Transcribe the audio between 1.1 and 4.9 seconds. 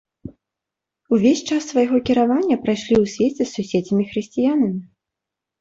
Увесь час свайго кіравання прайшлі ў свеце з суседзямі-хрысціянамі.